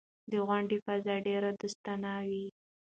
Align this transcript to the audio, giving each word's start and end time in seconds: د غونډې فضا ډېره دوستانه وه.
د 0.31 0.31
غونډې 0.47 0.77
فضا 0.85 1.15
ډېره 1.27 1.49
دوستانه 1.61 2.11
وه. 2.29 2.43